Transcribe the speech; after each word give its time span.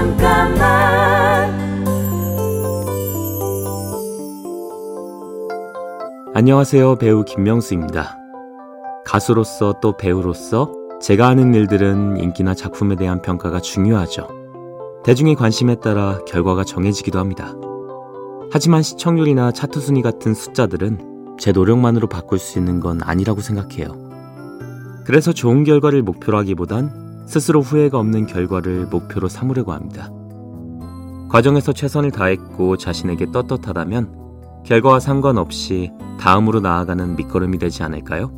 잠깐만 0.00 1.60
안녕하세요. 6.34 6.96
배우 6.96 7.22
김명수입니다. 7.22 8.16
가수로서 9.04 9.74
또 9.82 9.98
배우로서 9.98 10.72
제가 11.02 11.28
하는 11.28 11.52
일들은 11.52 12.16
인기나 12.16 12.54
작품에 12.54 12.96
대한 12.96 13.20
평가가 13.20 13.60
중요하죠. 13.60 14.26
대중의 15.04 15.34
관심에 15.34 15.74
따라 15.74 16.18
결과가 16.26 16.64
정해지기도 16.64 17.18
합니다. 17.18 17.54
하지만 18.50 18.82
시청률이나 18.82 19.52
차트 19.52 19.80
순위 19.80 20.00
같은 20.00 20.32
숫자들은 20.32 21.36
제 21.38 21.52
노력만으로 21.52 22.08
바꿀 22.08 22.38
수 22.38 22.58
있는 22.58 22.80
건 22.80 23.00
아니라고 23.02 23.42
생각해요. 23.42 23.88
그래서 25.04 25.34
좋은 25.34 25.64
결과를 25.64 26.00
목표로 26.02 26.38
하기보단 26.38 26.99
스스로 27.30 27.60
후회가 27.60 27.96
없는 27.96 28.26
결과를 28.26 28.86
목표로 28.86 29.28
삼으려고 29.28 29.72
합니다. 29.72 30.10
과정에서 31.28 31.72
최선을 31.72 32.10
다했고 32.10 32.76
자신에게 32.76 33.30
떳떳하다면 33.30 34.62
결과와 34.66 34.98
상관없이 34.98 35.92
다음으로 36.18 36.58
나아가는 36.58 37.14
밑거름이 37.14 37.58
되지 37.58 37.84
않을까요? 37.84 38.32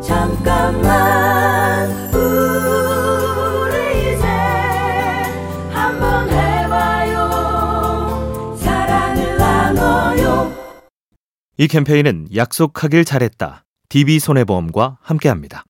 잠깐만 0.00 1.90
우리 2.14 4.14
이제 4.14 4.26
한번 5.72 6.30
해봐요 6.30 7.16
사랑을 8.58 9.38
나눠요 9.38 10.52
이 11.58 11.66
캠페인은 11.66 12.28
약속하길 12.32 13.04
잘했다. 13.04 13.64
DB손해보험과 13.88 14.98
함께합니다. 15.02 15.64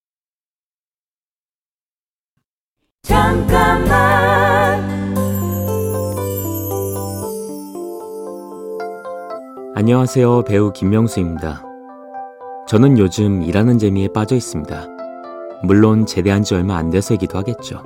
잠깐만 3.03 4.81
안녕하세요. 9.75 10.45
배우 10.45 10.73
김명수입니다. 10.73 11.65
저는 12.69 12.99
요즘 12.99 13.43
일하는 13.43 13.79
재미에 13.79 14.07
빠져 14.07 14.37
있습니다. 14.37 14.87
물론 15.65 16.07
제대한 16.07 16.45
지 16.45 16.55
얼마 16.55 16.77
안 16.77 16.91
돼서이기도 16.91 17.37
하겠죠. 17.39 17.83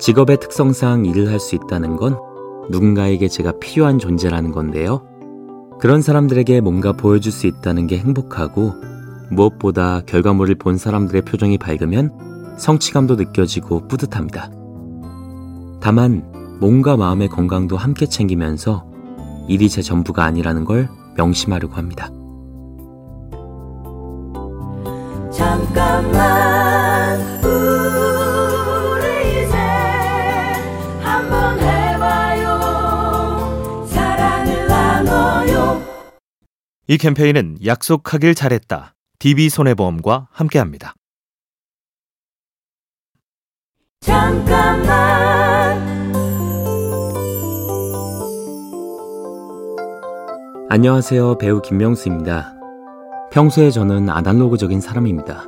직업의 0.00 0.38
특성상 0.40 1.04
일을 1.06 1.30
할 1.30 1.38
수 1.38 1.54
있다는 1.54 1.94
건 1.96 2.18
누군가에게 2.70 3.28
제가 3.28 3.52
필요한 3.60 4.00
존재라는 4.00 4.50
건데요. 4.50 5.02
그런 5.78 6.02
사람들에게 6.02 6.60
뭔가 6.62 6.92
보여줄 6.92 7.30
수 7.30 7.46
있다는 7.46 7.86
게 7.86 7.98
행복하고 7.98 8.72
무엇보다 9.30 10.02
결과물을 10.06 10.56
본 10.56 10.78
사람들의 10.78 11.22
표정이 11.22 11.58
밝으면 11.58 12.33
성취감도 12.58 13.16
느껴지고 13.16 13.86
뿌듯합니다. 13.88 14.50
다만 15.80 16.22
몸과 16.60 16.96
마음의 16.96 17.28
건강도 17.28 17.76
함께 17.76 18.06
챙기면서 18.06 18.86
일이 19.48 19.68
제 19.68 19.82
전부가 19.82 20.24
아니라는 20.24 20.64
걸 20.64 20.88
명심하려고 21.16 21.74
합니다. 21.74 22.08
잠깐만 25.30 27.20
우리 27.44 29.44
이제 29.44 29.56
한번 31.02 31.58
해봐요 31.58 32.56
사랑을 33.86 34.66
나눠요 34.68 35.82
이 36.86 36.96
캠페인은 36.96 37.58
약속하길 37.64 38.34
잘했다. 38.34 38.94
DB손해보험과 39.18 40.28
함께합니다. 40.30 40.94
잠깐만 44.04 45.82
안녕하세요. 50.68 51.38
배우 51.38 51.62
김명수입니다. 51.62 52.54
평소에 53.32 53.70
저는 53.70 54.10
아날로그적인 54.10 54.82
사람입니다. 54.82 55.44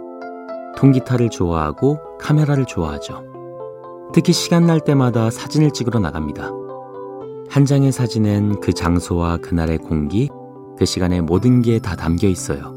통기타를 0.78 1.28
좋아하고 1.28 1.98
카메라를 2.18 2.64
좋아하죠. 2.64 3.24
특히 4.14 4.32
시간 4.32 4.66
날 4.66 4.80
때마다 4.80 5.30
사진을 5.30 5.72
찍으러 5.72 6.00
나갑니다. 6.00 6.50
한 7.50 7.66
장의 7.66 7.92
사진엔 7.92 8.60
그 8.62 8.72
장소와 8.72 9.36
그날의 9.38 9.78
공기, 9.78 10.30
그 10.78 10.86
시간의 10.86 11.20
모든 11.20 11.60
게 11.60 11.78
다 11.78 11.94
담겨 11.94 12.26
있어요. 12.26 12.72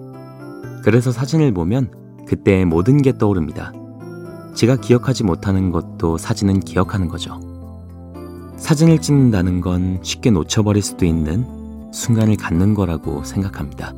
그래서 0.84 1.14
사진을 1.14 1.54
보면 1.54 1.92
그때의 2.28 2.66
모든 2.66 3.02
게 3.02 3.18
떠오릅니다. 3.18 3.72
제가 4.56 4.76
기억하지 4.78 5.24
못하는 5.24 5.72
것도 5.72 6.18
사진은 6.18 6.60
기억하는 6.62 7.08
거죠. 7.08 7.40
사진을 8.58 9.00
찍는다는 9.00 9.62
건 9.62 10.00
쉽게 10.04 10.32
놓쳐버릴 10.32 10.82
수도 10.84 11.06
있는 11.06 11.46
순간을 11.94 12.36
갖는 12.36 12.74
거라고 12.74 13.24
생각합니다. 13.24 13.94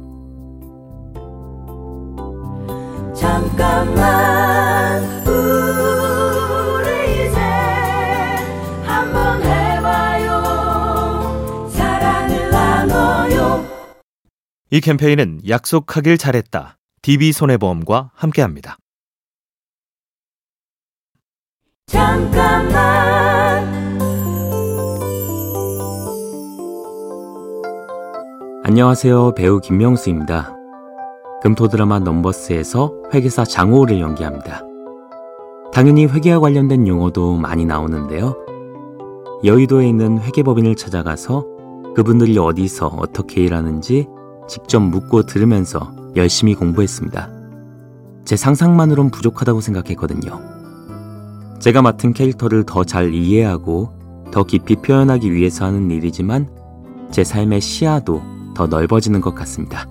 잠깐만 3.16 5.04
우리 5.28 7.28
이제 7.28 7.40
한번 8.86 9.42
해봐요 9.44 10.40
사랑을 11.70 12.50
나눠요 12.50 13.66
이 14.70 14.80
캠페인은 14.80 15.42
약속하길 15.48 16.18
잘했다. 16.18 16.78
DB손해보험과 17.02 18.12
함께합니다. 18.14 18.78
잠깐만 21.92 23.68
안녕하세요. 28.64 29.34
배우 29.36 29.60
김명수입니다. 29.60 30.56
금토 31.44 31.68
드라마 31.68 32.00
넘버스에서 32.00 32.94
회계사 33.14 33.44
장호를 33.44 34.00
연기합니다. 34.00 34.62
당연히 35.74 36.06
회계와 36.06 36.40
관련된 36.40 36.88
용어도 36.88 37.36
많이 37.36 37.66
나오는데요. 37.66 38.38
여의도에 39.44 39.90
있는 39.90 40.18
회계법인을 40.20 40.78
찾아가서 40.78 41.46
그분들이 41.94 42.38
어디서 42.38 42.88
어떻게 42.88 43.44
일하는지 43.44 44.08
직접 44.48 44.80
묻고 44.80 45.24
들으면서 45.24 45.92
열심히 46.16 46.56
공부했습니다. 46.56 47.30
제 48.24 48.38
상상만으론 48.38 49.12
부족하다고 49.12 49.60
생각했거든요. 49.60 50.61
제가 51.62 51.82
맡은 51.84 52.14
캐릭터를 52.14 52.66
더 52.66 52.84
잘 52.84 53.14
이해하고 53.14 53.92
더 54.32 54.44
깊이 54.44 54.76
표현하기 54.76 55.32
위해서 55.32 55.66
하는 55.66 55.92
일이지만 55.92 56.50
제 57.12 57.24
삶의 57.24 57.62
시야도 57.62 58.22
더 58.56 58.66
넓어지는 58.68 59.22
것 59.22 59.36
같습니다. 59.36 59.86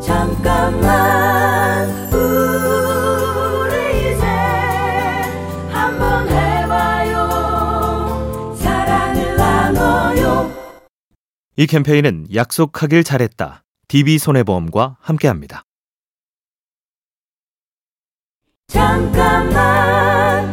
잠깐만 0.00 1.88
우리 2.12 4.12
이제 4.12 4.24
한번 5.72 6.28
해봐요 6.28 7.28
사랑을 8.54 9.36
나눠요 9.36 10.50
이 11.56 11.66
캠페인은 11.66 12.26
약속하길 12.32 13.02
잘했다. 13.02 13.64
DB손해보험과 13.88 14.98
함께합니다. 15.00 15.64
잠깐만 18.78 20.46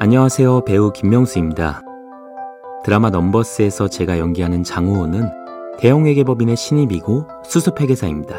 안녕하세요. 0.00 0.64
배우 0.64 0.90
김명수입니다. 0.90 1.82
드라마 2.82 3.10
넘버스에서 3.10 3.88
제가 3.88 4.18
연기하는 4.18 4.64
장우호는 4.64 5.28
대형회계법인의 5.78 6.56
신입이고 6.56 7.26
수습회계사입니다. 7.44 8.36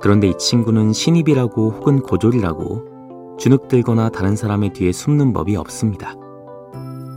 그런데 0.00 0.30
이 0.30 0.36
친구는 0.36 0.92
신입이라고 0.92 1.70
혹은 1.70 2.00
고졸이라고 2.00 3.36
주눅들거나 3.38 4.08
다른 4.08 4.34
사람의 4.34 4.72
뒤에 4.72 4.90
숨는 4.90 5.32
법이 5.32 5.54
없습니다. 5.54 6.16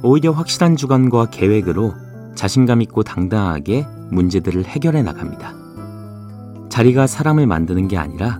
오히려 0.03 0.31
확실한 0.33 0.75
주관과 0.75 1.31
계획으로 1.31 1.93
자신감 2.35 2.83
있고 2.83 3.01
당당하게 3.01 3.87
문제들을 4.11 4.65
해결해 4.65 5.01
나갑니다. 5.01 5.64
자리가 6.75 7.07
사람을 7.07 7.47
만드는 7.47 7.87
게 7.87 7.97
아니라 7.97 8.37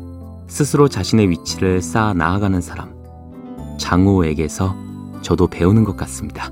스스로 0.50 0.90
자신의 0.90 1.30
위치를 1.30 1.82
쌓아 1.82 2.14
나아가는 2.14 2.60
사람. 2.60 2.94
장우호에게서 3.80 4.76
저도 5.22 5.48
배우는 5.48 5.86
것 5.86 5.96
같습니다. 5.96 6.52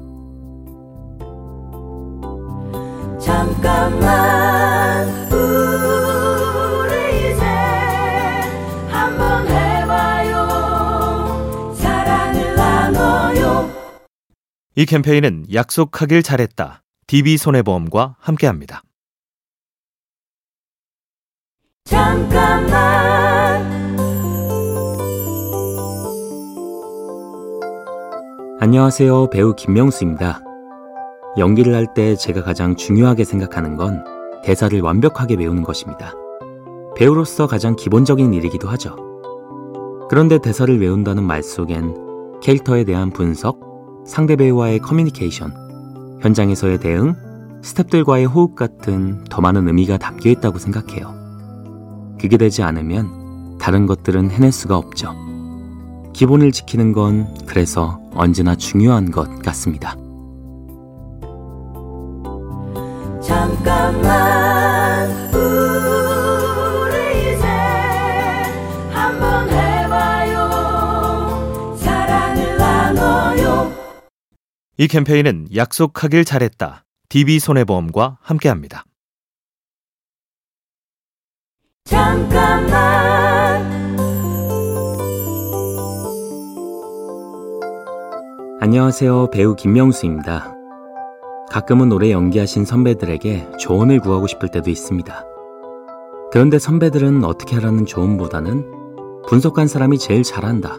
잠깐만 3.20 5.10
우리 5.30 7.34
이제 7.34 7.44
한번 8.90 9.46
해봐요 9.46 10.48
사랑을 11.76 12.56
나눠요 12.56 13.70
이 14.78 14.86
캠페인은 14.86 15.48
약속하길 15.54 16.24
잘했다. 16.24 16.82
DB손해보험과 17.08 18.16
함께합니다. 18.20 18.84
잠깐만 21.86 23.62
안녕하세요. 28.62 29.30
배우 29.30 29.54
김명수입니다. 29.56 30.42
연기를 31.38 31.76
할 31.76 31.94
때 31.94 32.16
제가 32.16 32.44
가장 32.44 32.76
중요하게 32.76 33.26
생각하는 33.26 33.76
건 33.76 34.04
대사를 34.44 34.80
완벽하게 34.80 35.36
외우는 35.36 35.64
것입니다. 35.64 36.14
배우로서 36.96 37.48
가장 37.48 37.76
기본적인 37.76 38.34
일이기도 38.34 38.70
하죠. 38.70 38.96
그런데 40.10 40.38
대사를 40.38 40.80
외운다는 40.80 41.24
말 41.24 41.44
속엔 41.44 42.40
캐릭터에 42.42 42.84
대한 42.86 43.12
분석, 43.12 43.60
상대 44.06 44.36
배우와의 44.36 44.80
커뮤니케이션, 44.80 45.52
현장에서의 46.22 46.80
대응, 46.80 47.16
스탭들과의 47.62 48.30
호흡 48.34 48.56
같은 48.56 49.24
더 49.30 49.42
많은 49.42 49.68
의미가 49.68 49.98
담겨 49.98 50.30
있다고 50.30 50.60
생각해요. 50.60 51.23
그게 52.20 52.38
되지 52.38 52.64
않으면 52.64 53.58
다른 53.60 53.86
것들은 53.86 54.32
해낼 54.32 54.52
수가 54.52 54.78
없죠. 54.78 55.14
기본을 56.14 56.52
지키는 56.52 56.94
건 56.94 57.28
그래서 57.46 58.00
언제나 58.14 58.56
중요한 58.56 59.12
것 59.12 59.40
같습니다. 59.42 59.96
잠깐만 63.22 65.10
우리 65.34 67.34
이제 67.34 67.46
한번 68.92 69.50
해봐요 69.50 70.50
사랑을 71.78 72.58
나눠요 72.58 73.72
이 74.78 74.88
캠페인은 74.88 75.48
약속하길 75.56 76.26
잘했다. 76.26 76.84
DB손해보험과 77.10 78.18
함께합니다. 78.22 78.86
잠깐만 81.86 83.62
안녕하세요. 88.62 89.30
배우 89.32 89.56
김명수입니다. 89.56 90.56
가끔은 91.52 91.92
오래 91.92 92.12
연기하신 92.12 92.64
선배들에게 92.64 93.52
조언을 93.60 94.00
구하고 94.00 94.28
싶을 94.28 94.50
때도 94.50 94.70
있습니다. 94.70 95.26
그런데 96.32 96.58
선배들은 96.58 97.26
어떻게 97.26 97.56
하라는 97.56 97.86
조언보다는 97.86 98.66
분석한 99.28 99.68
사람이 99.68 99.98
제일 99.98 100.24
잘한다. 100.24 100.78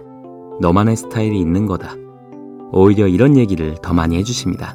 너만의 0.62 0.96
스타일이 0.96 1.38
있는 1.38 1.66
거다. 1.66 1.94
오히려 2.72 3.06
이런 3.06 3.36
얘기를 3.36 3.74
더 3.82 3.92
많이 3.92 4.16
해주십니다. 4.16 4.74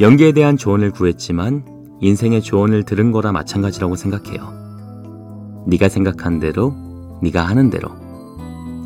연기에 0.00 0.32
대한 0.32 0.56
조언을 0.56 0.90
구했지만 0.90 1.64
인생의 2.00 2.42
조언을 2.42 2.82
들은 2.82 3.12
거라 3.12 3.30
마찬가지라고 3.30 3.94
생각해요. 3.94 4.61
네가 5.66 5.88
생각한 5.88 6.40
대로, 6.40 6.74
네가 7.22 7.42
하는 7.46 7.70
대로. 7.70 7.88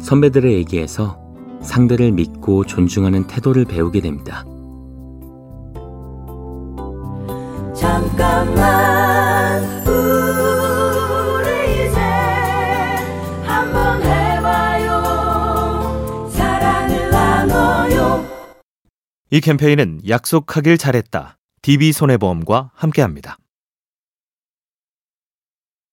선배들의 0.00 0.54
얘기에서 0.54 1.18
상대를 1.62 2.12
믿고 2.12 2.64
존중하는 2.64 3.26
태도를 3.26 3.64
배우게 3.64 4.00
됩니다. 4.00 4.44
잠깐만 7.74 9.62
우리 9.86 11.46
이제 11.88 11.98
한번 13.44 14.02
해봐요 14.02 15.02
사랑을 16.30 17.10
나눠요 17.10 18.24
이 19.30 19.40
캠페인은 19.40 20.00
약속하길 20.08 20.78
잘했다. 20.78 21.36
DB손해보험과 21.62 22.70
함께합니다. 22.74 23.38